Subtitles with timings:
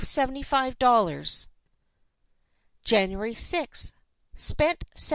[0.01, 1.47] 00 (Seventy five dollars).
[2.83, 3.93] "January sixth.
[4.33, 5.01] Spent $70.